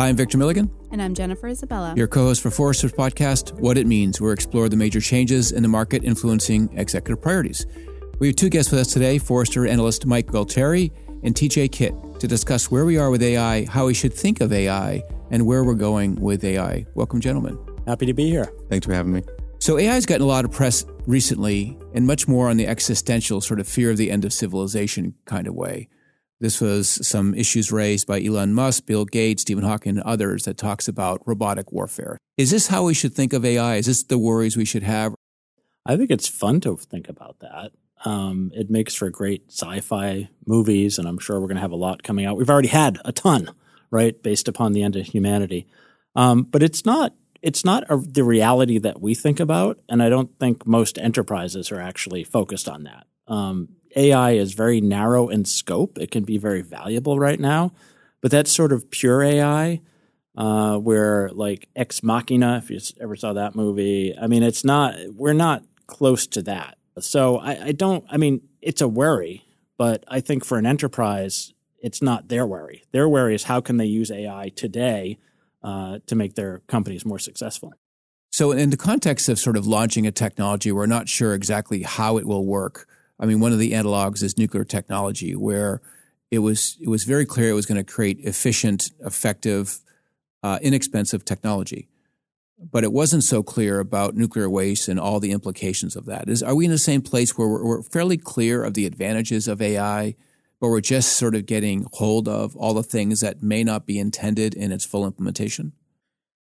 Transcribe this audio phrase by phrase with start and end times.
[0.00, 0.70] Hi, I'm Victor Milligan.
[0.92, 1.92] And I'm Jennifer Isabella.
[1.94, 5.52] Your co host for Forrester's podcast, What It Means, where we explore the major changes
[5.52, 7.66] in the market influencing executive priorities.
[8.18, 10.90] We have two guests with us today Forrester analyst Mike Gualtieri
[11.22, 14.54] and TJ Keitt to discuss where we are with AI, how we should think of
[14.54, 16.86] AI, and where we're going with AI.
[16.94, 17.58] Welcome, gentlemen.
[17.86, 18.50] Happy to be here.
[18.70, 19.22] Thanks for having me.
[19.58, 23.42] So, AI has gotten a lot of press recently, and much more on the existential
[23.42, 25.90] sort of fear of the end of civilization kind of way.
[26.40, 30.56] This was some issues raised by Elon Musk, Bill Gates, Stephen Hawking, and others that
[30.56, 32.16] talks about robotic warfare.
[32.38, 33.76] Is this how we should think of AI?
[33.76, 35.14] Is this the worries we should have?
[35.84, 37.72] I think it's fun to think about that.
[38.04, 41.76] Um, it makes for great sci-fi movies, and I'm sure we're going to have a
[41.76, 42.38] lot coming out.
[42.38, 43.50] We've already had a ton,
[43.90, 45.66] right, based upon the end of humanity.
[46.16, 50.08] Um, but it's not it's not a, the reality that we think about, and I
[50.08, 53.06] don't think most enterprises are actually focused on that.
[53.26, 55.98] Um, AI is very narrow in scope.
[55.98, 57.72] It can be very valuable right now,
[58.20, 59.80] but that's sort of pure AI,
[60.36, 64.96] uh, where like Ex Machina, if you ever saw that movie, I mean, it's not,
[65.14, 66.78] we're not close to that.
[66.98, 69.44] So I, I don't, I mean, it's a worry,
[69.78, 72.84] but I think for an enterprise, it's not their worry.
[72.92, 75.18] Their worry is how can they use AI today
[75.62, 77.72] uh, to make their companies more successful.
[78.30, 82.16] So, in the context of sort of launching a technology, we're not sure exactly how
[82.16, 82.86] it will work.
[83.20, 85.82] I mean, one of the analogs is nuclear technology, where
[86.30, 89.80] it was it was very clear it was going to create efficient, effective,
[90.42, 91.88] uh, inexpensive technology,
[92.58, 96.30] but it wasn't so clear about nuclear waste and all the implications of that.
[96.30, 99.46] Is are we in the same place where we're, we're fairly clear of the advantages
[99.46, 100.14] of AI,
[100.58, 103.98] but we're just sort of getting hold of all the things that may not be
[103.98, 105.72] intended in its full implementation?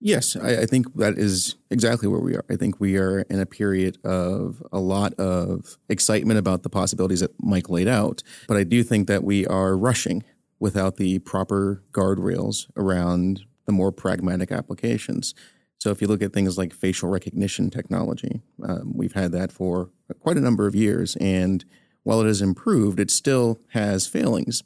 [0.05, 2.45] Yes, I, I, think that is exactly where we are.
[2.50, 7.20] I think we are in a period of a lot of excitement about the possibilities
[7.20, 8.25] that Mike laid out.
[8.48, 10.25] But I do think that we are rushing
[10.59, 15.34] without the proper guardrails around the more pragmatic applications.
[15.78, 19.91] So if you look at things like facial recognition technology, um, we've had that for
[20.19, 21.15] quite a number of years.
[21.21, 21.65] And
[22.03, 24.65] while it has improved, it still has failings.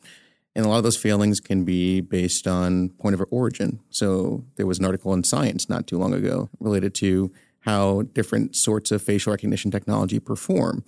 [0.56, 3.78] And a lot of those failings can be based on point of origin.
[3.90, 7.30] So there was an article in Science not too long ago related to
[7.60, 10.82] how different sorts of facial recognition technology perform.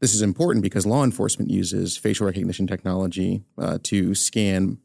[0.00, 4.76] This is important because law enforcement uses facial recognition technology uh, to scan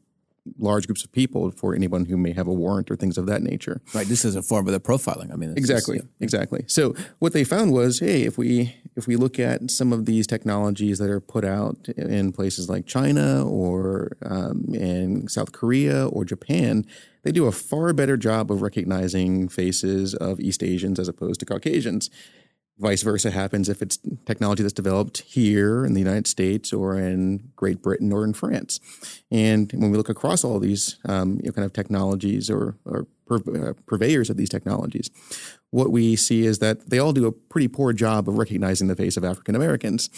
[0.58, 3.42] large groups of people for anyone who may have a warrant or things of that
[3.42, 3.80] nature.
[3.94, 4.06] Right.
[4.06, 5.32] This is a form of the profiling.
[5.32, 6.02] I mean, exactly, yeah.
[6.20, 6.64] exactly.
[6.66, 10.26] So what they found was, hey, if we if we look at some of these
[10.26, 16.24] technologies that are put out in places like China or um, in South Korea or
[16.24, 16.84] Japan,
[17.22, 21.46] they do a far better job of recognizing faces of East Asians as opposed to
[21.46, 22.10] Caucasians.
[22.80, 27.50] Vice versa happens if it's technology that's developed here in the United States or in
[27.54, 28.80] Great Britain or in France.
[29.30, 33.06] And when we look across all these um, you know, kind of technologies or, or
[33.30, 35.10] uh, purveyors of these technologies,
[35.70, 38.96] what we see is that they all do a pretty poor job of recognizing the
[38.96, 40.08] face of African Americans.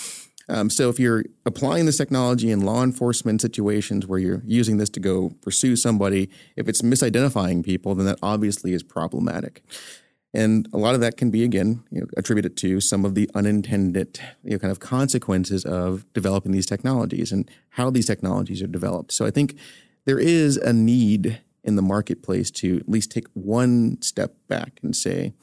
[0.48, 4.90] Um, so if you're applying this technology in law enforcement situations where you're using this
[4.90, 9.62] to go pursue somebody, if it's misidentifying people, then that obviously is problematic.
[10.34, 13.28] And a lot of that can be, again, you know, attributed to some of the
[13.34, 18.66] unintended you know, kind of consequences of developing these technologies and how these technologies are
[18.66, 19.12] developed.
[19.12, 19.56] So I think
[20.06, 24.96] there is a need in the marketplace to at least take one step back and
[24.96, 25.34] say,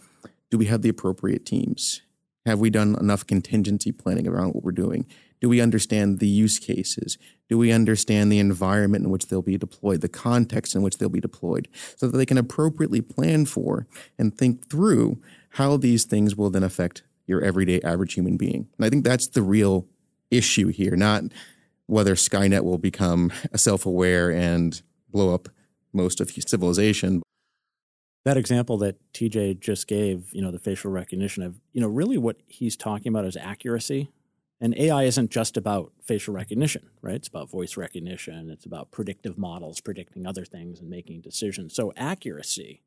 [0.50, 2.02] do we have the appropriate teams?
[2.46, 5.06] Have we done enough contingency planning around what we're doing?
[5.42, 7.18] Do we understand the use cases?
[7.48, 11.10] Do we understand the environment in which they'll be deployed, the context in which they'll
[11.10, 16.36] be deployed, so that they can appropriately plan for and think through how these things
[16.36, 18.68] will then affect your everyday average human being?
[18.78, 19.88] And I think that's the real
[20.30, 21.24] issue here, not
[21.88, 25.50] whether Skynet will become self aware and blow up
[25.94, 27.24] most of civilization.
[28.26, 32.18] That example that TJ just gave, you know, the facial recognition of, you know, really
[32.18, 34.10] what he's talking about is accuracy
[34.62, 37.16] and AI isn't just about facial recognition, right?
[37.16, 41.74] It's about voice recognition, it's about predictive models, predicting other things and making decisions.
[41.74, 42.84] So, accuracy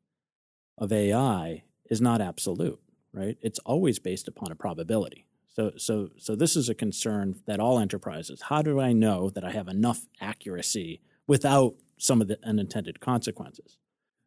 [0.77, 2.79] of AI is not absolute,
[3.11, 3.37] right?
[3.41, 5.27] It's always based upon a probability.
[5.55, 8.43] So, so, so this is a concern that all enterprises.
[8.49, 13.77] How do I know that I have enough accuracy without some of the unintended consequences?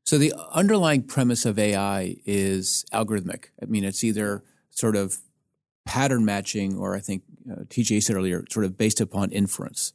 [0.04, 3.46] So the underlying premise of AI is algorithmic.
[3.60, 5.18] I mean, it's either sort of
[5.86, 9.92] pattern matching, or I think uh, TJ said earlier, sort of based upon inference.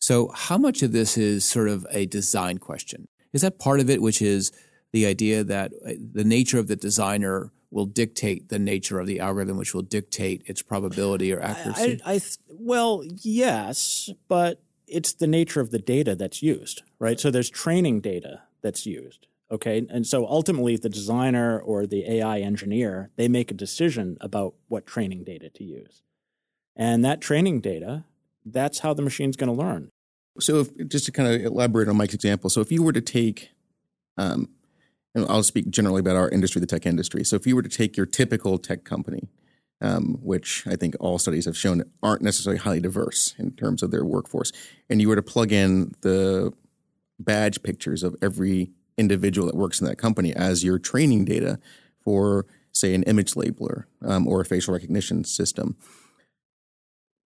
[0.00, 3.08] So, how much of this is sort of a design question?
[3.32, 4.52] Is that part of it, which is
[4.92, 9.20] the idea that uh, the nature of the designer will dictate the nature of the
[9.20, 12.00] algorithm, which will dictate its probability or accuracy?
[12.04, 16.82] I, I, I th- well, yes, but it's the nature of the data that's used,
[16.98, 17.18] right?
[17.18, 19.26] So there's training data that's used.
[19.52, 19.86] Okay.
[19.90, 24.86] And so ultimately, the designer or the AI engineer, they make a decision about what
[24.86, 26.02] training data to use.
[26.74, 28.04] And that training data,
[28.46, 29.90] that's how the machine's going to learn.
[30.40, 33.02] So, if, just to kind of elaborate on Mike's example, so if you were to
[33.02, 33.50] take,
[34.16, 34.48] um,
[35.14, 37.22] and I'll speak generally about our industry, the tech industry.
[37.22, 39.28] So, if you were to take your typical tech company,
[39.82, 43.90] um, which I think all studies have shown aren't necessarily highly diverse in terms of
[43.90, 44.52] their workforce,
[44.88, 46.54] and you were to plug in the
[47.18, 48.70] badge pictures of every
[49.02, 51.58] individual that works in that company as your training data
[52.02, 55.76] for, say, an image labeler um, or a facial recognition system.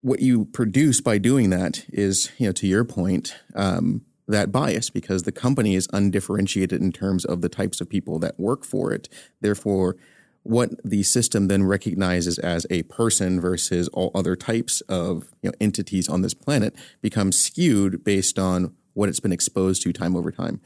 [0.00, 4.90] What you produce by doing that is, you know, to your point, um, that bias
[4.90, 8.93] because the company is undifferentiated in terms of the types of people that work for
[8.93, 9.08] it.
[9.40, 9.96] Therefore,
[10.43, 15.55] what the system then recognizes as a person versus all other types of you know,
[15.61, 20.31] entities on this planet becomes skewed based on what it's been exposed to time over
[20.31, 20.61] time.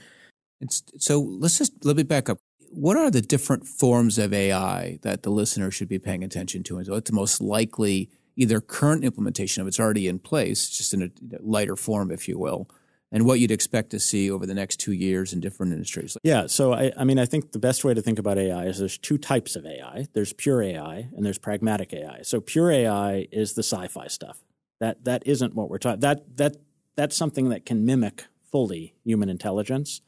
[0.68, 2.38] So let's just let me back up.
[2.72, 6.76] What are the different forms of AI that the listener should be paying attention to?
[6.76, 10.94] And so what's the most likely either current implementation of it's already in place, just
[10.94, 11.10] in a
[11.40, 12.68] lighter form, if you will,
[13.12, 16.16] and what you'd expect to see over the next two years in different industries?
[16.22, 16.46] Yeah.
[16.46, 18.98] So, I, I mean, I think the best way to think about AI is there's
[18.98, 22.20] two types of AI there's pure AI and there's pragmatic AI.
[22.22, 24.44] So, pure AI is the sci fi stuff.
[24.78, 26.56] That, that isn't what we're talking that, that,
[26.96, 30.00] That's something that can mimic fully human intelligence.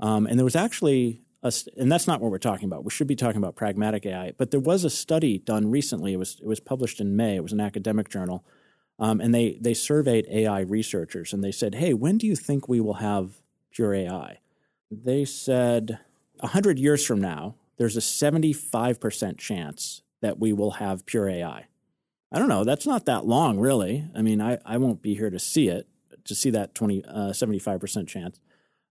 [0.00, 2.84] Um, and there was actually, a, and that's not what we're talking about.
[2.84, 4.32] We should be talking about pragmatic AI.
[4.36, 6.12] But there was a study done recently.
[6.12, 7.36] It was it was published in May.
[7.36, 8.44] It was an academic journal,
[8.98, 12.68] um, and they they surveyed AI researchers and they said, "Hey, when do you think
[12.68, 14.40] we will have pure AI?"
[14.90, 15.98] They said,
[16.42, 21.28] hundred years from now, there's a seventy five percent chance that we will have pure
[21.28, 21.66] AI.
[22.34, 22.64] I don't know.
[22.64, 24.08] That's not that long, really.
[24.12, 25.86] I mean, I, I won't be here to see it,
[26.24, 28.40] to see that 20, uh, 75% chance.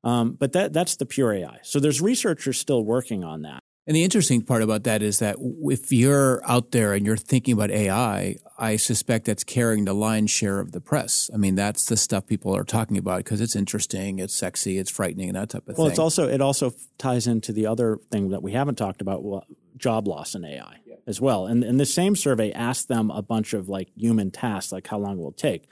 [0.04, 1.60] Um, but that that's the pure AI.
[1.64, 3.60] So there's researchers still working on that.
[3.86, 7.54] And the interesting part about that is that if you're out there and you're thinking
[7.54, 11.30] about AI, I suspect that's carrying the lion's share of the press.
[11.34, 14.90] I mean, that's the stuff people are talking about because it's interesting, it's sexy, it's
[14.90, 15.84] frightening, and that type of well, thing.
[15.84, 19.22] Well, it's also it also ties into the other thing that we haven't talked about:
[19.22, 19.46] well,
[19.76, 20.96] job loss in AI yeah.
[21.06, 21.46] as well.
[21.46, 24.98] And and the same survey asked them a bunch of like human tasks, like how
[24.98, 25.68] long will it take.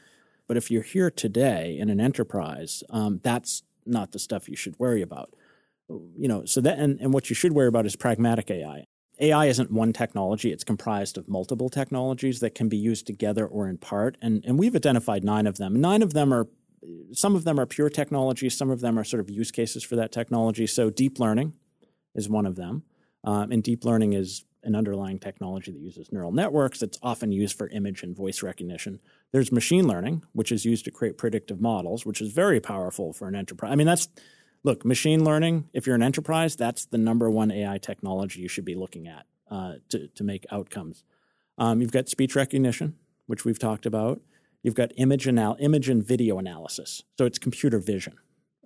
[0.48, 4.78] But if you're here today in an enterprise, um, that's not the stuff you should
[4.80, 5.34] worry about.
[5.90, 8.86] You know, so that and, and what you should worry about is pragmatic AI.
[9.20, 13.68] AI isn't one technology, it's comprised of multiple technologies that can be used together or
[13.68, 14.18] in part.
[14.22, 15.80] And, and we've identified nine of them.
[15.80, 16.48] Nine of them are
[17.12, 19.96] some of them are pure technologies, some of them are sort of use cases for
[19.98, 20.66] that technology.
[20.66, 21.54] So deep learning
[22.16, 22.84] is one of them.
[23.24, 26.82] Um, and deep learning is an underlying technology that uses neural networks.
[26.82, 29.00] It's often used for image and voice recognition.
[29.32, 33.28] There's machine learning, which is used to create predictive models, which is very powerful for
[33.28, 33.72] an enterprise.
[33.72, 34.08] I mean, that's
[34.64, 35.70] look, machine learning.
[35.74, 39.26] If you're an enterprise, that's the number one AI technology you should be looking at
[39.50, 41.04] uh, to to make outcomes.
[41.58, 42.96] Um, you've got speech recognition,
[43.28, 44.22] which we've talked about.
[44.64, 47.04] You've got image anal- image and video analysis.
[47.18, 48.16] So it's computer vision.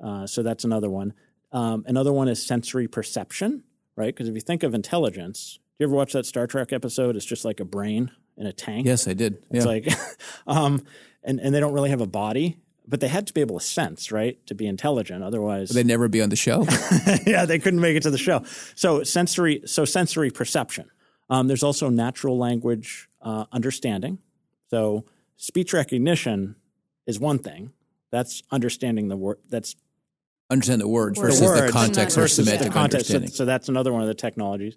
[0.02, 1.14] Uh, so that's another one.
[1.52, 3.64] Um, another one is sensory perception,
[3.96, 4.14] right?
[4.14, 7.16] Because if you think of intelligence, you ever watch that Star Trek episode?
[7.16, 8.86] It's just like a brain in a tank.
[8.86, 9.44] Yes, I did.
[9.52, 9.88] It's like,
[10.48, 10.84] um,
[11.24, 12.58] and and they don't really have a body,
[12.88, 15.24] but they had to be able to sense, right, to be intelligent.
[15.24, 16.66] Otherwise, they'd never be on the show.
[17.26, 18.44] yeah, they couldn't make it to the show.
[18.76, 20.90] So sensory, so sensory perception.
[21.30, 24.20] Um, there's also natural language uh, understanding.
[24.70, 25.06] So
[25.38, 26.56] speech recognition
[27.06, 27.74] is one thing.
[28.12, 29.40] That's understanding the word.
[29.50, 29.76] That's
[30.50, 33.10] understand the words versus the, words, the context or semantic context.
[33.10, 33.30] understanding.
[33.30, 34.76] So, so that's another one of the technologies.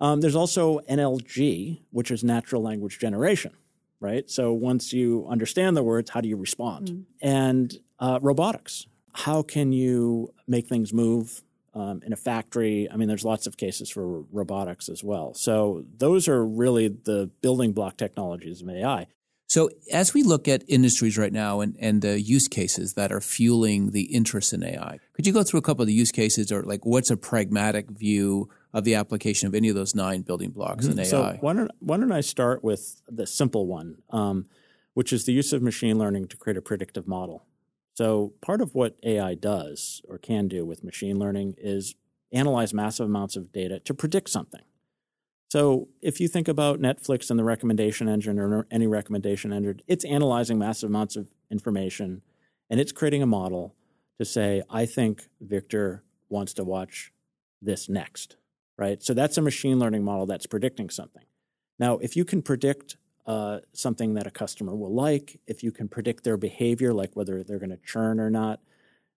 [0.00, 3.52] Um, there's also NLG, which is natural language generation,
[4.00, 4.28] right?
[4.30, 6.88] So once you understand the words, how do you respond?
[6.88, 7.04] Mm.
[7.20, 8.86] And uh, robotics.
[9.12, 11.42] How can you make things move
[11.74, 12.88] um, in a factory?
[12.90, 15.34] I mean, there's lots of cases for robotics as well.
[15.34, 19.06] So those are really the building block technologies of AI.
[19.48, 23.20] So as we look at industries right now and, and the use cases that are
[23.20, 26.52] fueling the interest in AI, could you go through a couple of the use cases
[26.52, 30.50] or like what's a pragmatic view of the application of any of those nine building
[30.50, 31.04] blocks in AI?
[31.04, 34.46] So why don't, why don't I start with the simple one, um,
[34.94, 37.44] which is the use of machine learning to create a predictive model.
[37.94, 41.94] So part of what AI does or can do with machine learning is
[42.32, 44.62] analyze massive amounts of data to predict something.
[45.50, 50.04] So if you think about Netflix and the recommendation engine or any recommendation engine, it's
[50.04, 52.22] analyzing massive amounts of information
[52.70, 53.74] and it's creating a model
[54.18, 57.12] to say, I think Victor wants to watch
[57.60, 58.36] this next,
[58.80, 59.02] right?
[59.02, 61.24] So that's a machine learning model that's predicting something.
[61.78, 62.96] Now, if you can predict
[63.26, 67.44] uh, something that a customer will like, if you can predict their behavior, like whether
[67.44, 68.60] they're going to churn or not,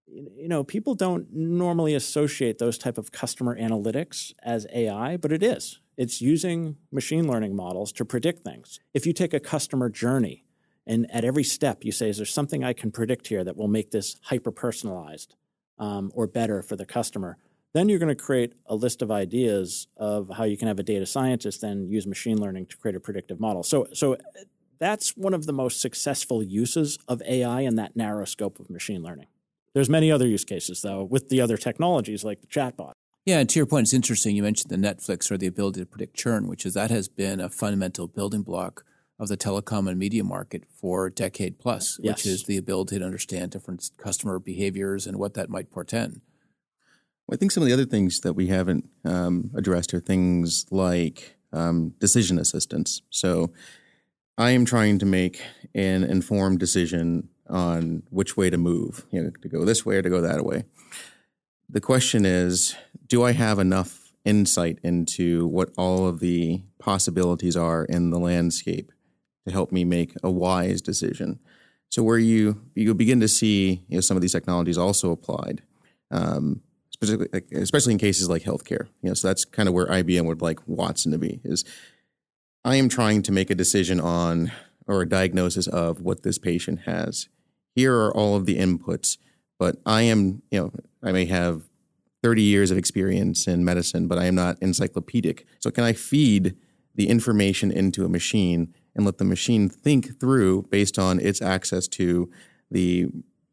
[0.06, 5.42] you know, people don't normally associate those type of customer analytics as AI, but it
[5.42, 5.80] is.
[5.96, 8.82] It's using machine learning models to predict things.
[8.94, 10.44] If you take a customer journey
[10.86, 13.70] and at every step you say, is there something I can predict here that will
[13.70, 15.36] make this hyper personalized
[15.80, 17.38] um, or better for the customer?
[17.74, 20.84] Then you're going to create a list of ideas of how you can have a
[20.84, 23.64] data scientist then use machine learning to create a predictive model.
[23.64, 24.18] So, so uh,
[24.80, 29.02] that's one of the most successful uses of AI in that narrow scope of machine
[29.02, 29.28] learning.
[29.74, 32.92] There's many other use cases though with the other technologies like the chatbot.
[33.26, 34.36] Yeah, and to your point, it's interesting.
[34.36, 37.40] You mentioned the Netflix or the ability to predict churn, which is that has been
[37.40, 38.84] a fundamental building block
[39.18, 42.18] of the telecom and media market for a decade plus, yes.
[42.18, 46.20] which is the ability to understand different customer behaviors and what that might portend.
[47.32, 51.38] I think some of the other things that we haven't um, addressed are things like
[51.52, 53.02] um, decision assistance.
[53.10, 53.52] So
[54.38, 55.42] I am trying to make
[55.74, 60.02] an informed decision on which way to move, you know, to go this way or
[60.02, 60.64] to go that way.
[61.70, 62.76] The question is,
[63.08, 68.92] do I have enough insight into what all of the possibilities are in the landscape
[69.46, 71.40] to help me make a wise decision?
[71.90, 75.62] So where you you begin to see you know, some of these technologies also applied,
[76.10, 76.62] um,
[77.04, 78.88] especially especially in cases like healthcare.
[79.02, 81.42] You know, so that's kind of where IBM would like Watson to be.
[81.44, 81.66] Is
[82.66, 84.52] I am trying to make a decision on
[84.88, 87.30] or a diagnosis of what this patient has.
[87.76, 89.18] Here are all of the inputs,
[89.58, 91.64] but I am, you know, I may have
[92.22, 95.46] 30 years of experience in medicine, but I am not encyclopedic.
[95.60, 96.56] So can I feed
[96.96, 101.88] the information into a machine and let the machine think through based on its access
[101.90, 102.30] to
[102.70, 103.08] the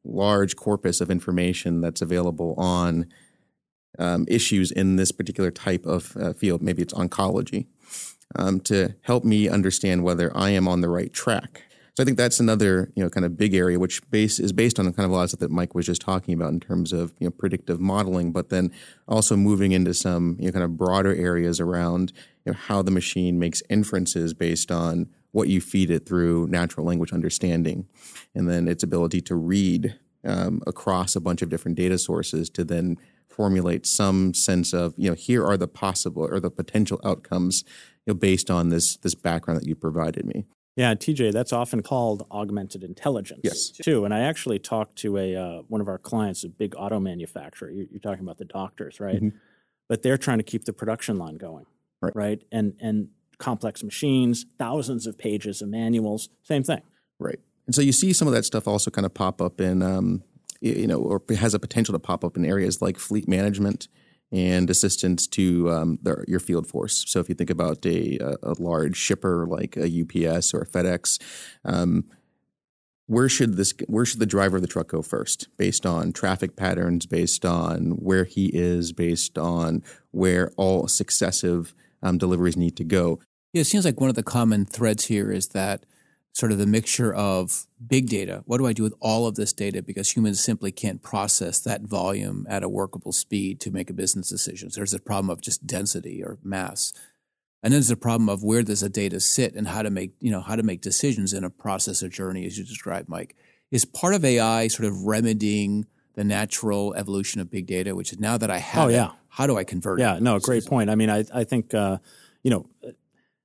[0.04, 3.06] large corpus of information that's available on
[4.00, 6.62] um, issues in this particular type of uh, field?
[6.62, 7.66] Maybe it's oncology
[8.36, 11.62] um, to help me understand whether I am on the right track.
[11.96, 14.78] So I think that's another you know kind of big area which base is based
[14.78, 17.12] on kind of a lot of that Mike was just talking about in terms of
[17.18, 18.72] you know predictive modeling, but then
[19.08, 22.12] also moving into some you know kind of broader areas around
[22.44, 26.86] you know how the machine makes inferences based on what you feed it through natural
[26.86, 27.86] language understanding,
[28.34, 32.64] and then its ability to read um, across a bunch of different data sources to
[32.64, 32.96] then
[33.30, 37.64] formulate some sense of you know here are the possible or the potential outcomes
[38.06, 40.44] you know, based on this this background that you provided me.
[40.76, 43.40] Yeah, TJ, that's often called augmented intelligence.
[43.42, 44.04] Yes, too.
[44.04, 47.70] And I actually talked to a uh, one of our clients, a big auto manufacturer.
[47.70, 49.16] You're, you're talking about the doctors, right?
[49.16, 49.36] Mm-hmm.
[49.88, 51.66] But they're trying to keep the production line going,
[52.00, 52.14] right?
[52.14, 53.08] Right, and and
[53.38, 56.82] complex machines, thousands of pages of manuals, same thing,
[57.18, 57.40] right?
[57.66, 60.24] And so you see some of that stuff also kind of pop up in, um,
[60.60, 63.88] you know, or has a potential to pop up in areas like fleet management
[64.32, 65.98] and assistance to um,
[66.28, 67.04] your field force.
[67.08, 71.20] So if you think about a, a, large shipper like a UPS or a FedEx,
[71.64, 72.04] um,
[73.06, 76.54] where should this where should the driver of the truck go first based on traffic
[76.54, 81.74] patterns based on where he is based on where all successive
[82.04, 83.18] um, deliveries need to go
[83.52, 85.84] yeah, it seems like one of the common threads here is that
[86.32, 88.42] sort of the mixture of big data.
[88.46, 89.82] What do I do with all of this data?
[89.82, 94.28] Because humans simply can't process that volume at a workable speed to make a business
[94.28, 94.70] decision.
[94.70, 96.92] So there's a problem of just density or mass.
[97.62, 100.12] And then there's a problem of where does the data sit and how to make,
[100.20, 103.36] you know, how to make decisions in a process or journey, as you described, Mike.
[103.70, 108.18] Is part of AI sort of remedying the natural evolution of big data, which is
[108.18, 109.06] now that I have oh, yeah.
[109.06, 110.14] it, how do I convert yeah, it?
[110.16, 110.90] Yeah, no, great point.
[110.90, 111.98] I mean, I, I think, uh,
[112.42, 112.66] you know,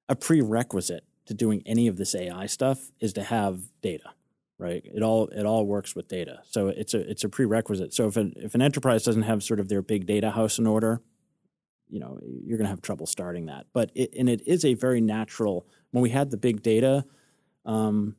[0.09, 4.11] a prerequisite to doing any of this AI stuff is to have data,
[4.57, 4.83] right?
[4.85, 7.93] It all it all works with data, so it's a it's a prerequisite.
[7.93, 10.67] So if an if an enterprise doesn't have sort of their big data house in
[10.67, 11.01] order,
[11.89, 13.65] you know you're going to have trouble starting that.
[13.73, 15.65] But it, and it is a very natural.
[15.91, 17.05] When we had the big data,
[17.65, 18.15] um,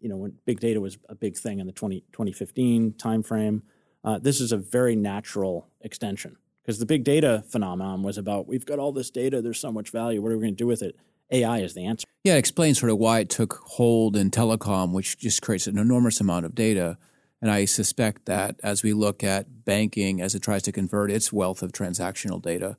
[0.00, 3.62] you know, when big data was a big thing in the 20, 2015 timeframe,
[4.04, 8.66] uh, this is a very natural extension because the big data phenomenon was about we've
[8.66, 10.22] got all this data, there's so much value.
[10.22, 10.96] What are we going to do with it?
[11.30, 12.06] AI is the answer.
[12.24, 15.78] Yeah, it explains sort of why it took hold in telecom, which just creates an
[15.78, 16.98] enormous amount of data.
[17.40, 21.32] And I suspect that as we look at banking as it tries to convert its
[21.32, 22.76] wealth of transactional data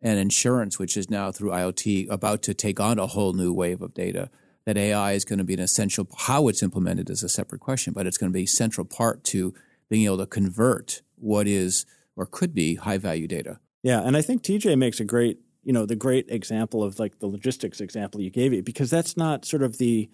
[0.00, 3.82] and insurance, which is now through IoT about to take on a whole new wave
[3.82, 4.30] of data,
[4.64, 7.92] that AI is going to be an essential how it's implemented is a separate question,
[7.92, 9.54] but it's going to be a central part to
[9.88, 11.84] being able to convert what is
[12.16, 13.60] or could be high value data.
[13.82, 15.38] Yeah, and I think TJ makes a great
[15.68, 19.44] you know the great example of like the logistics example you gave because that's not
[19.44, 20.08] sort of the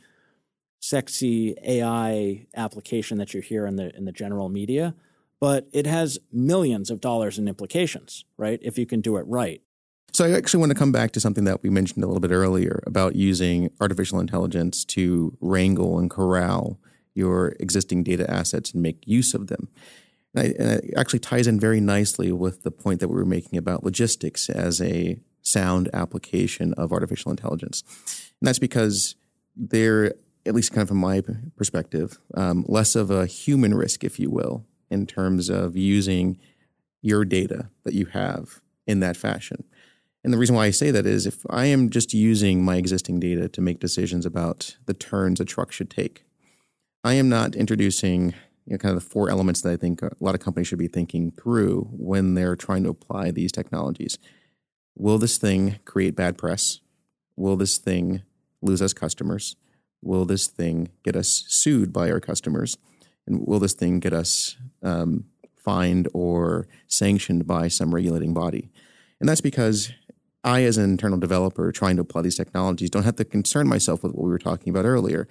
[0.80, 4.96] sexy AI application that you hear in the in the general media,
[5.38, 8.58] but it has millions of dollars in implications, right?
[8.62, 9.62] If you can do it right.
[10.12, 12.32] So I actually want to come back to something that we mentioned a little bit
[12.32, 16.80] earlier about using artificial intelligence to wrangle and corral
[17.14, 19.68] your existing data assets and make use of them.
[20.34, 23.84] And it actually ties in very nicely with the point that we were making about
[23.84, 27.82] logistics as a sound application of artificial intelligence.
[28.40, 29.14] And that's because
[29.56, 30.14] they're,
[30.46, 31.22] at least kind of from my
[31.56, 36.38] perspective, um, less of a human risk, if you will, in terms of using
[37.00, 39.64] your data that you have in that fashion.
[40.22, 43.20] And the reason why I say that is if I am just using my existing
[43.20, 46.24] data to make decisions about the turns a truck should take,
[47.04, 48.34] I am not introducing
[48.64, 50.78] you know, kind of the four elements that I think a lot of companies should
[50.78, 54.18] be thinking through when they're trying to apply these technologies.
[54.96, 56.80] Will this thing create bad press?
[57.36, 58.22] Will this thing
[58.62, 59.56] lose us customers?
[60.02, 62.76] Will this thing get us sued by our customers?
[63.26, 65.24] And will this thing get us um,
[65.56, 68.70] fined or sanctioned by some regulating body?
[69.18, 69.92] And that's because
[70.44, 74.02] I, as an internal developer trying to apply these technologies, don't have to concern myself
[74.02, 75.26] with what we were talking about earlier.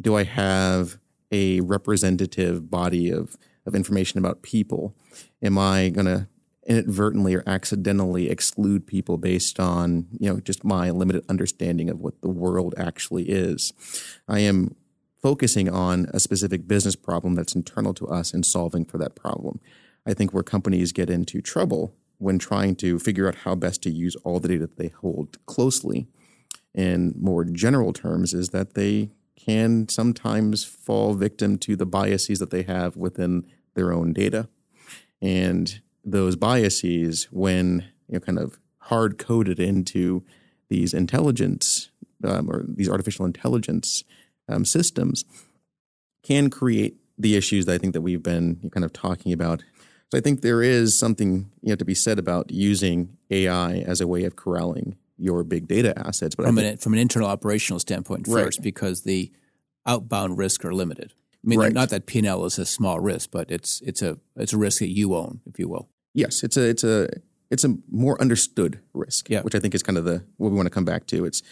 [0.00, 0.98] Do I have
[1.30, 4.96] a representative body of, of information about people?
[5.40, 6.26] Am I going to
[6.66, 12.20] inadvertently or accidentally exclude people based on you know just my limited understanding of what
[12.20, 13.72] the world actually is?
[14.28, 14.74] I am
[15.22, 19.60] focusing on a specific business problem that's internal to us and solving for that problem.
[20.06, 23.90] I think where companies get into trouble when trying to figure out how best to
[23.90, 26.06] use all the data that they hold closely
[26.74, 32.50] in more general terms is that they can sometimes fall victim to the biases that
[32.50, 34.48] they have within their own data.
[35.22, 40.24] And those biases, when you know, kind of hard coded into
[40.68, 41.90] these intelligence
[42.24, 44.04] um, or these artificial intelligence
[44.48, 45.24] um, systems,
[46.22, 49.62] can create the issues that I think that we've been kind of talking about
[50.10, 54.00] so I think there is something you know to be said about using AI as
[54.00, 56.34] a way of corralling your big data assets.
[56.34, 58.64] But from, think, an, from an internal operational standpoint first, right.
[58.64, 59.30] because the
[59.86, 61.14] outbound risks are limited.
[61.44, 61.72] I mean, right.
[61.72, 64.58] not that P and L is a small risk, but it's it's a it's a
[64.58, 65.88] risk that you own, if you will.
[66.12, 67.08] Yes, it's a it's a
[67.50, 69.40] it's a more understood risk, yeah.
[69.40, 71.24] which I think is kind of the what we want to come back to.
[71.24, 71.42] It's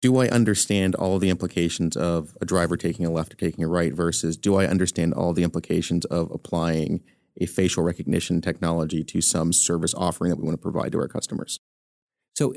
[0.00, 3.68] do I understand all the implications of a driver taking a left or taking a
[3.68, 7.02] right versus do I understand all the implications of applying
[7.40, 11.08] a facial recognition technology to some service offering that we want to provide to our
[11.08, 11.58] customers.
[12.34, 12.54] So,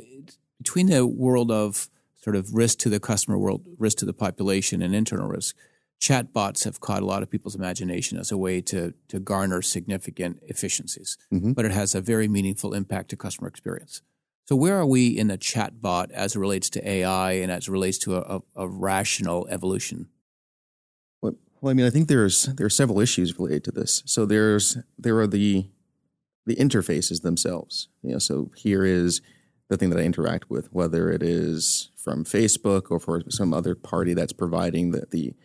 [0.57, 4.81] between the world of sort of risk to the customer world, risk to the population,
[4.81, 5.55] and internal risk,
[6.01, 10.39] chatbots have caught a lot of people's imagination as a way to, to garner significant
[10.47, 11.53] efficiencies, mm-hmm.
[11.53, 14.01] but it has a very meaningful impact to customer experience.
[14.45, 17.71] So, where are we in a chatbot as it relates to AI and as it
[17.71, 20.09] relates to a, a, a rational evolution?
[21.61, 24.01] Well, I mean, I think there's there are several issues related to this.
[24.05, 25.67] So there's there are the
[26.47, 27.87] the interfaces themselves.
[28.01, 29.21] You know, so here is
[29.69, 33.75] the thing that I interact with, whether it is from Facebook or for some other
[33.75, 35.35] party that's providing the the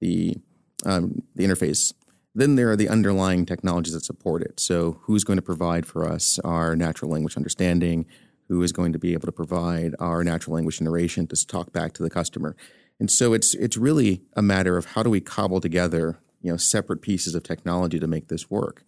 [0.00, 0.36] the,
[0.84, 1.92] um, the interface.
[2.34, 4.58] Then there are the underlying technologies that support it.
[4.58, 8.06] So who's going to provide for us our natural language understanding?
[8.48, 11.92] Who is going to be able to provide our natural language narration to talk back
[11.94, 12.56] to the customer?
[13.00, 16.56] And so it's it's really a matter of how do we cobble together you know
[16.56, 18.84] separate pieces of technology to make this work.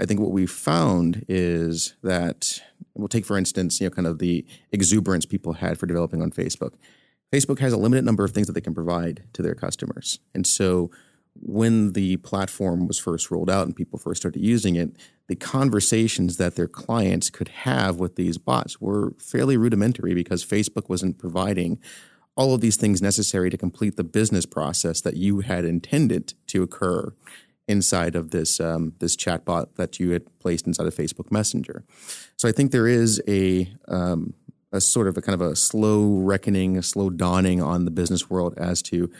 [0.00, 2.60] I think what we've found is that
[2.94, 6.30] we'll take for instance you know kind of the exuberance people had for developing on
[6.30, 6.72] Facebook.
[7.34, 10.46] Facebook has a limited number of things that they can provide to their customers, and
[10.46, 10.90] so
[11.34, 14.90] when the platform was first rolled out and people first started using it,
[15.26, 20.88] the conversations that their clients could have with these bots were fairly rudimentary because Facebook
[20.88, 21.80] wasn't providing
[22.36, 26.62] all of these things necessary to complete the business process that you had intended to
[26.62, 27.12] occur
[27.66, 31.84] inside of this um, this chatbot that you had placed inside of Facebook Messenger.
[32.36, 34.34] So I think there is a um,
[34.74, 38.28] a sort of a kind of a slow reckoning, a slow dawning on the business
[38.28, 39.10] world as to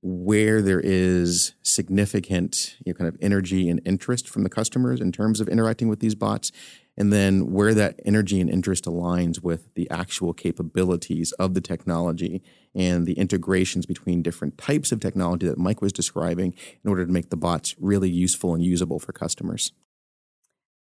[0.00, 5.10] where there is significant you know, kind of energy and interest from the customers in
[5.10, 6.52] terms of interacting with these bots
[6.96, 12.42] and then where that energy and interest aligns with the actual capabilities of the technology
[12.74, 17.12] and the integrations between different types of technology that Mike was describing in order to
[17.12, 19.72] make the bots really useful and usable for customers.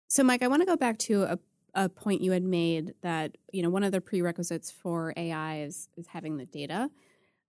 [0.08, 1.38] So, Mike, I want to go back to a,
[1.76, 5.88] a point you had made that you know one of the prerequisites for AI is
[5.96, 6.90] is having the data,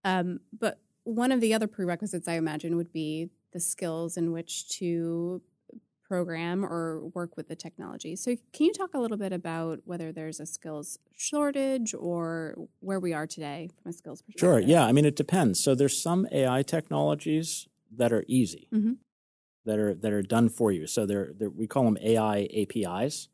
[0.04, 4.70] um, but one of the other prerequisites I imagine would be the skills in which
[4.78, 5.42] to
[6.08, 8.16] program or work with the technology.
[8.16, 13.00] So, can you talk a little bit about whether there's a skills shortage or where
[13.00, 14.40] we are today from a skills perspective?
[14.40, 14.60] Sure.
[14.60, 14.86] Yeah.
[14.86, 15.60] I mean, it depends.
[15.60, 18.94] So, there's some AI technologies that are easy, mm-hmm.
[19.66, 20.88] that are that are done for you.
[20.88, 23.30] So, they're, they're we call them AI APIs.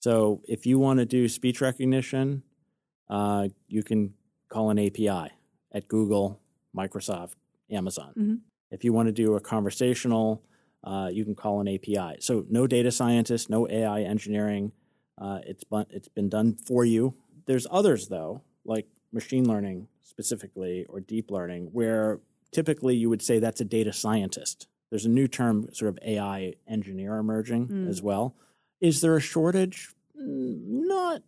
[0.00, 2.42] So, if you want to do speech recognition,
[3.08, 4.14] uh, you can
[4.48, 5.32] call an API
[5.72, 6.40] at Google,
[6.76, 7.34] Microsoft,
[7.70, 8.12] Amazon.
[8.16, 8.34] Mm-hmm.
[8.70, 10.42] If you want to do a conversational
[10.84, 12.16] uh, you can call an API.
[12.20, 14.72] So no data scientist, no AI engineering.
[15.20, 17.14] Uh, it's it's been done for you.
[17.46, 22.20] There's others though, like machine learning specifically or deep learning, where
[22.52, 24.68] typically you would say that's a data scientist.
[24.90, 27.88] There's a new term, sort of AI engineer, emerging mm.
[27.88, 28.34] as well.
[28.80, 29.94] Is there a shortage?
[30.20, 31.22] Mm, not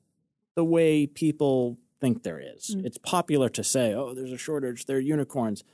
[0.57, 2.75] the way people think there is.
[2.75, 2.85] Mm.
[2.85, 5.65] It's popular to say, oh, there's a shortage, they're unicorns.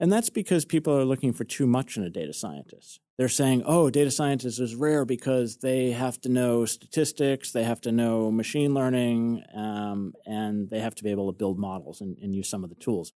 [0.00, 3.00] And that's because people are looking for too much in a data scientist.
[3.16, 7.80] They're saying, oh, data scientist is rare because they have to know statistics, they have
[7.80, 12.16] to know machine learning, um, and they have to be able to build models and,
[12.18, 13.12] and use some of the tools.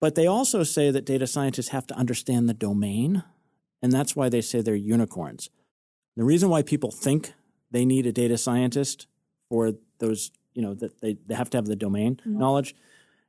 [0.00, 3.24] But they also say that data scientists have to understand the domain,
[3.82, 5.50] and that's why they say they're unicorns.
[6.16, 7.34] The reason why people think
[7.72, 9.06] they need a data scientist
[9.48, 12.38] for those, you know, that they, they have to have the domain mm-hmm.
[12.38, 12.74] knowledge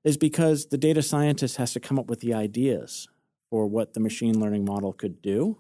[0.03, 3.07] is because the data scientist has to come up with the ideas
[3.49, 5.59] for what the machine learning model could do.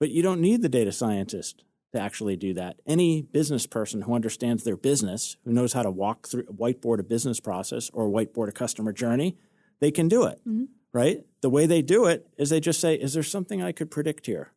[0.00, 2.76] But you don't need the data scientist to actually do that.
[2.86, 6.98] Any business person who understands their business, who knows how to walk through, a whiteboard
[6.98, 9.36] a business process or whiteboard a customer journey,
[9.80, 10.64] they can do it, mm-hmm.
[10.92, 11.24] right?
[11.40, 14.26] The way they do it is they just say, is there something I could predict
[14.26, 14.52] here?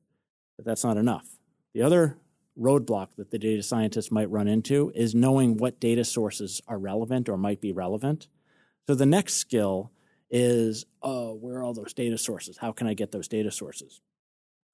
[0.58, 1.28] But that's not enough.
[1.74, 2.18] The other
[2.60, 7.30] roadblock that the data scientist might run into is knowing what data sources are relevant
[7.30, 8.28] or might be relevant.
[8.88, 9.92] So the next skill
[10.30, 12.58] is, oh, where are all those data sources?
[12.58, 14.02] How can I get those data sources?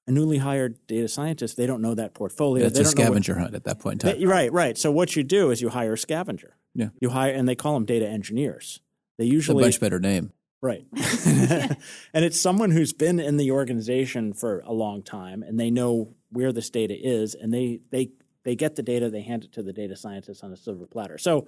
[0.08, 2.66] A newly hired data scientist, they don't know that portfolio.
[2.66, 4.20] It's a scavenger what, hunt at that point in time.
[4.20, 4.78] They, right, right.
[4.78, 6.56] So what you do is you hire a scavenger.
[6.74, 6.90] Yeah.
[7.02, 8.80] You hire, and they call them data engineers.
[9.18, 10.32] They usually it's a much better name.
[10.62, 10.86] Right.
[10.96, 16.16] and it's someone who's been in the organization for a long time and they know
[16.30, 18.10] where this data is and they they
[18.44, 21.18] they get the data, they hand it to the data scientists on a silver platter.
[21.18, 21.48] So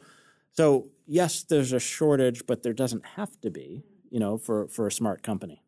[0.52, 4.88] so yes, there's a shortage, but there doesn't have to be, you know, for, for
[4.88, 5.64] a smart company.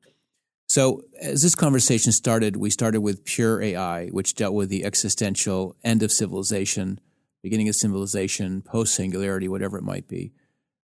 [0.67, 5.75] So as this conversation started, we started with pure AI, which dealt with the existential
[5.83, 7.01] end of civilization,
[7.43, 10.31] beginning of civilization, post singularity, whatever it might be.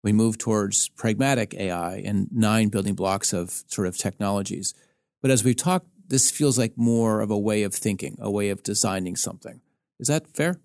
[0.06, 4.72] We move towards pragmatic AI and nine building blocks of sort of technologies.
[5.20, 8.50] But as we've talked, this feels like more of a way of thinking, a way
[8.50, 9.62] of designing something.
[9.98, 10.60] Is that fair?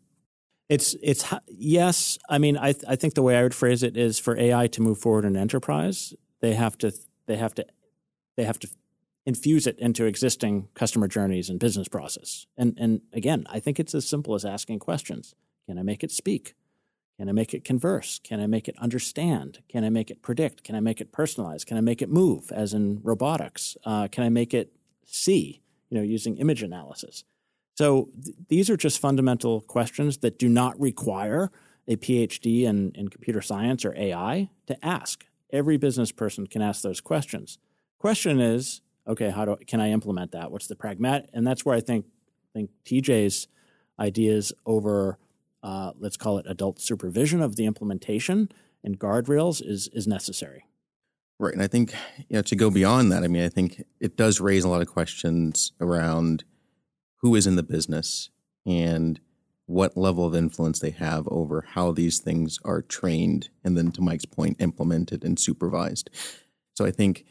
[0.69, 2.19] It's it's yes.
[2.29, 4.79] I mean, I I think the way I would phrase it is for AI to
[4.79, 6.93] move forward in enterprise, they have to
[7.25, 7.65] they have to
[8.37, 8.69] they have to
[9.25, 12.45] infuse it into existing customer journeys and business process.
[12.55, 15.33] And and again, I think it's as simple as asking questions.
[15.65, 16.53] Can I make it speak?
[17.21, 18.19] Can I make it converse?
[18.23, 19.59] Can I make it understand?
[19.69, 20.63] Can I make it predict?
[20.63, 21.63] Can I make it personalize?
[21.63, 23.77] Can I make it move, as in robotics?
[23.85, 24.73] Uh, can I make it
[25.05, 27.23] see, you know, using image analysis?
[27.75, 31.51] So th- these are just fundamental questions that do not require
[31.87, 35.23] a PhD in, in computer science or AI to ask.
[35.53, 37.59] Every business person can ask those questions.
[37.99, 40.51] Question is, okay, how do can I implement that?
[40.51, 41.29] What's the pragmatic?
[41.33, 42.07] And that's where I think
[42.51, 43.47] think TJ's
[43.99, 45.19] ideas over
[45.63, 48.49] uh, let's call it adult supervision of the implementation
[48.83, 50.65] and guardrails is is necessary.
[51.39, 51.93] Right, and I think
[52.29, 53.23] you know to go beyond that.
[53.23, 56.43] I mean, I think it does raise a lot of questions around
[57.21, 58.29] who is in the business
[58.65, 59.19] and
[59.65, 64.01] what level of influence they have over how these things are trained and then to
[64.01, 66.09] Mike's point implemented and supervised.
[66.73, 67.25] So I think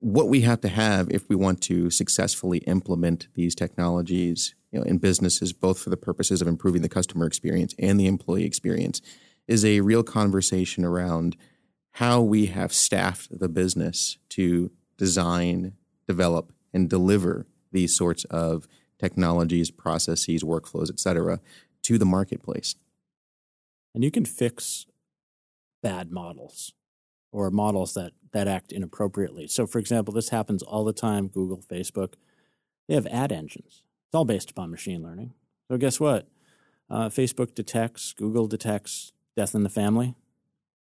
[0.00, 4.84] what we have to have if we want to successfully implement these technologies you know,
[4.84, 9.00] in businesses, both for the purposes of improving the customer experience and the employee experience,
[9.46, 11.36] is a real conversation around
[11.92, 15.72] how we have staffed the business to design,
[16.06, 21.40] develop, and deliver these sorts of technologies, processes, workflows, et cetera,
[21.82, 22.74] to the marketplace.
[23.94, 24.86] And you can fix
[25.82, 26.72] bad models
[27.32, 29.46] or models that, that act inappropriately.
[29.46, 32.14] So, for example, this happens all the time Google, Facebook,
[32.88, 33.82] they have ad engines.
[34.06, 35.34] It's all based upon machine learning.
[35.70, 36.28] So, guess what?
[36.90, 40.14] Uh, Facebook detects, Google detects death in the family,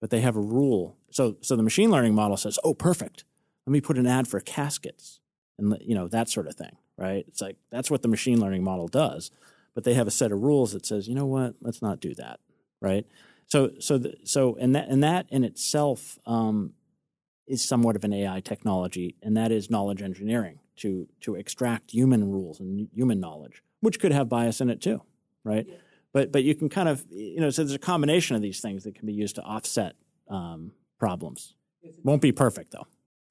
[0.00, 0.96] but they have a rule.
[1.10, 3.24] So, so the machine learning model says, "Oh, perfect.
[3.66, 5.18] Let me put an ad for caskets,"
[5.58, 7.24] and you know that sort of thing right?
[7.28, 9.30] It's like that's what the machine learning model does,
[9.74, 12.14] but they have a set of rules that says, you know what, let's not do
[12.16, 12.40] that,
[12.82, 13.06] right?
[13.48, 16.74] So, so, the, so, and that, and that in itself um,
[17.46, 22.30] is somewhat of an AI technology, and that is knowledge engineering to to extract human
[22.30, 25.02] rules and human knowledge, which could have bias in it too,
[25.44, 25.66] right?
[25.68, 25.74] Yeah.
[26.12, 28.84] But but you can kind of you know so there's a combination of these things
[28.84, 29.96] that can be used to offset
[30.28, 31.54] um, problems.
[32.04, 32.86] Won't be perfect though.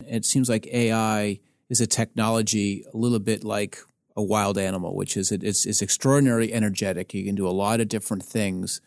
[0.06, 3.78] It seems like AI is a technology a little bit like
[4.16, 7.14] a wild animal, which is it, it's, it's extraordinarily energetic.
[7.14, 8.82] You can do a lot of different things,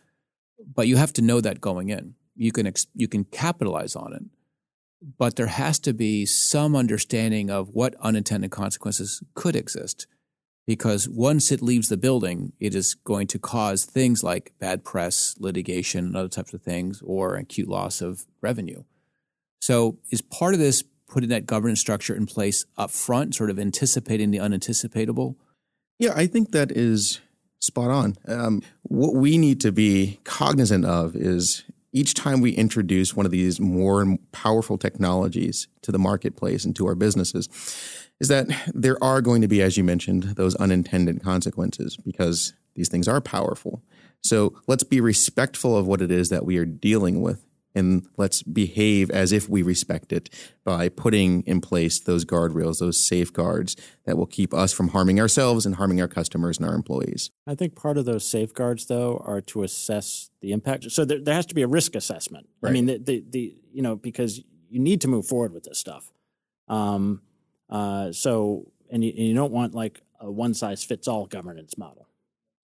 [0.75, 2.15] but you have to know that going in.
[2.37, 4.23] You can ex, you can capitalize on it,
[5.19, 10.07] but there has to be some understanding of what unintended consequences could exist.
[10.67, 15.35] because once it leaves the building, it is going to cause things like bad press,
[15.41, 18.85] litigation, and other types of things, or acute loss of revenue.
[19.61, 23.59] So, is part of this putting that governance structure in place up front, sort of
[23.59, 25.35] anticipating the unanticipatable?
[25.99, 27.21] Yeah, I think that is
[27.61, 28.17] spot on.
[28.27, 33.33] Um, what we need to be cognizant of is each time we introduce one of
[33.33, 37.49] these more powerful technologies to the marketplace and to our businesses,
[38.21, 42.89] is that there are going to be, as you mentioned, those unintended consequences because these
[42.89, 43.83] things are powerful.
[44.23, 48.43] So let's be respectful of what it is that we are dealing with and let's
[48.43, 50.29] behave as if we respect it
[50.65, 55.67] by putting in place those guardrails, those safeguards that will keep us from harming ourselves
[55.67, 57.31] and harming our customers and our employees.
[57.47, 60.91] I think part of those safeguards, though, are to assess the impact.
[60.91, 62.49] So there, there has to be a risk assessment.
[62.61, 62.71] Right.
[62.71, 65.79] I mean, the, the, the, you know because you need to move forward with this
[65.79, 66.13] stuff.
[66.69, 67.23] Um,
[67.69, 71.77] uh, so and you, and you don't want like a one size fits all governance
[71.79, 72.09] model.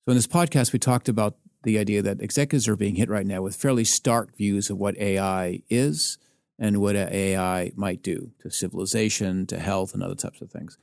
[0.04, 1.36] So in this podcast, we talked about
[1.66, 4.96] the idea that executives are being hit right now with fairly stark views of what
[4.98, 6.16] AI is
[6.60, 10.78] and what AI might do to civilization, to health, and other types of things.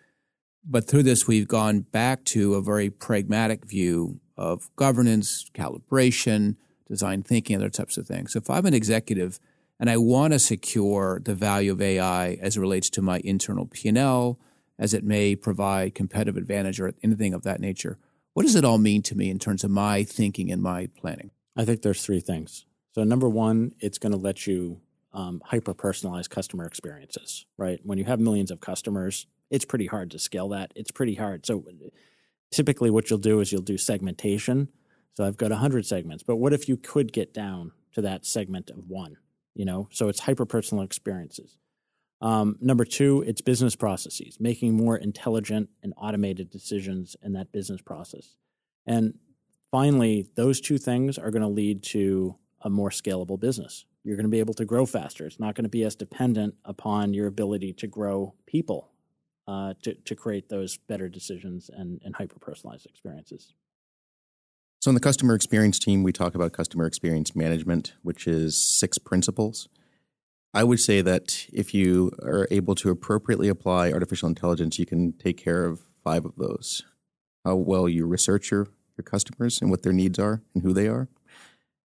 [0.66, 7.24] But through this, we've gone back to a very pragmatic view of governance, calibration, design
[7.24, 8.34] thinking, other types of things.
[8.34, 9.40] So if I'm an executive
[9.80, 13.68] and I want to secure the value of AI as it relates to my internal
[13.68, 14.38] P&L,
[14.78, 17.98] as it may provide competitive advantage or anything of that nature–
[18.34, 21.32] what does it all mean to me in terms of my thinking and my planning?
[21.56, 22.66] I think there's three things.
[22.94, 24.82] So, number one, it's going to let you
[25.14, 27.80] um, hyper personalize customer experiences, right?
[27.84, 30.72] When you have millions of customers, it's pretty hard to scale that.
[30.76, 31.46] It's pretty hard.
[31.46, 31.64] So,
[32.52, 34.70] typically, what you'll do is you'll do segmentation.
[35.14, 38.72] So, I've got 100 segments, but what if you could get down to that segment
[38.72, 39.18] of one?
[39.56, 41.60] You know, so it's hyper personal experiences.
[42.22, 47.82] Um, number two, it's business processes, making more intelligent and automated decisions in that business
[47.82, 48.38] process.
[48.86, 49.16] And
[49.72, 53.86] finally, those two things are going to lead to a more scalable business.
[54.04, 55.26] You're going to be able to grow faster.
[55.26, 58.92] It's not going to be as dependent upon your ability to grow people
[59.48, 63.54] uh, to, to create those better decisions and, and hyper personalized experiences.
[64.80, 68.98] So, in the customer experience team, we talk about customer experience management, which is six
[68.98, 69.70] principles.
[70.56, 75.14] I would say that if you are able to appropriately apply artificial intelligence, you can
[75.14, 76.84] take care of five of those.
[77.44, 80.88] How well you research your, your customers and what their needs are and who they
[80.88, 81.10] are.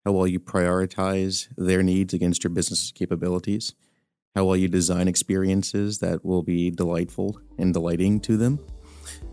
[0.05, 3.75] How well you prioritize their needs against your business capabilities.
[4.35, 8.59] How well you design experiences that will be delightful and delighting to them.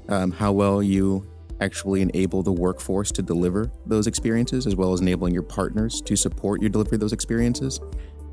[0.09, 1.27] Um, how well you
[1.59, 6.15] actually enable the workforce to deliver those experiences, as well as enabling your partners to
[6.15, 7.79] support your delivery of those experiences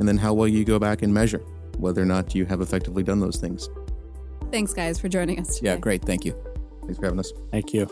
[0.01, 1.45] and then how well you go back and measure
[1.79, 3.69] whether or not you have effectively done those things.
[4.51, 5.71] Thanks, guys, for joining us today.
[5.71, 6.03] Yeah, great.
[6.03, 6.35] Thank you.
[6.83, 7.33] Thanks for having us.
[7.53, 7.89] Thank you.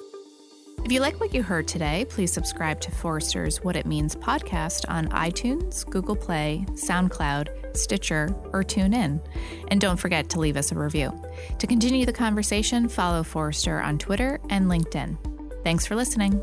[0.84, 4.84] If you like what you heard today, please subscribe to Forrester's What It Means podcast
[4.88, 9.20] on iTunes, Google Play, SoundCloud, Stitcher, or TuneIn.
[9.68, 11.12] And don't forget to leave us a review.
[11.58, 15.62] To continue the conversation, follow Forrester on Twitter and LinkedIn.
[15.64, 16.40] Thanks for listening.